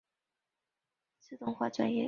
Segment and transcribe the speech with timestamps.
[1.21, 1.99] 毕业于浙江大学电气自动化专业。